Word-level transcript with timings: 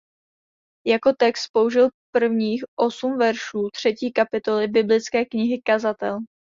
Jako 0.87 1.13
text 1.13 1.47
použil 1.53 1.87
prvních 2.15 2.63
osm 2.79 3.17
veršů 3.17 3.69
třetí 3.73 4.11
kapitoly 4.11 4.67
biblické 4.67 5.25
Knihy 5.25 5.61
Kazatel. 5.65 6.17